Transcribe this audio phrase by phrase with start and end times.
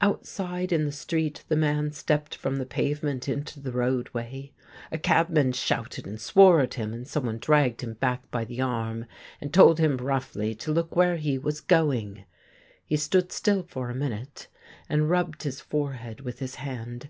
[0.00, 4.50] Outside in the street, the man stepped from the pavement into the roadway;
[4.90, 9.04] a cabman shouted and swore at him, and someone dragged him back by the arm,
[9.40, 12.24] and told him roughly to look where he was going.
[12.84, 14.48] He stood still for a minute,
[14.88, 17.08] and rubbed his forehead with his hand.